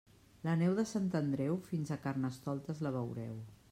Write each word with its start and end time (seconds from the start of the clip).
La 0.47 0.55
neu 0.61 0.73
de 0.79 0.85
Sant 0.93 1.05
Andreu 1.21 1.61
fins 1.69 1.93
a 1.93 2.01
Carnestoltes 2.09 2.87
la 2.89 2.99
veureu. 3.01 3.43